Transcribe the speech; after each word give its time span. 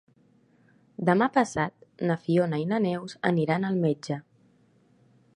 Demà 1.09 1.25
passat 1.35 1.85
na 2.11 2.15
Fiona 2.23 2.59
i 2.63 2.65
na 2.71 2.79
Neus 2.85 3.15
aniran 3.33 3.67
al 3.69 3.77
metge. 3.85 4.17